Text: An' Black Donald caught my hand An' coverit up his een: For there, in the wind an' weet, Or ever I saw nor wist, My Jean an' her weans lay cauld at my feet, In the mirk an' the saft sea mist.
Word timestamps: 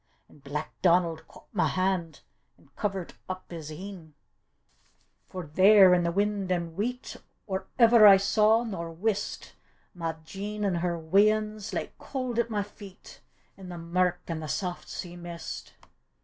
An' 0.27 0.39
Black 0.39 0.73
Donald 0.81 1.27
caught 1.27 1.53
my 1.53 1.67
hand 1.67 2.21
An' 2.57 2.71
coverit 2.75 3.13
up 3.29 3.51
his 3.51 3.69
een: 3.71 4.15
For 5.29 5.45
there, 5.45 5.93
in 5.93 6.01
the 6.01 6.11
wind 6.11 6.51
an' 6.51 6.75
weet, 6.75 7.17
Or 7.45 7.67
ever 7.77 8.07
I 8.07 8.17
saw 8.17 8.63
nor 8.63 8.89
wist, 8.91 9.53
My 9.93 10.13
Jean 10.25 10.65
an' 10.65 10.73
her 10.81 10.97
weans 10.97 11.71
lay 11.71 11.91
cauld 11.99 12.39
at 12.39 12.49
my 12.49 12.63
feet, 12.63 13.21
In 13.55 13.69
the 13.69 13.77
mirk 13.77 14.21
an' 14.27 14.39
the 14.39 14.47
saft 14.47 14.89
sea 14.89 15.15
mist. 15.15 15.73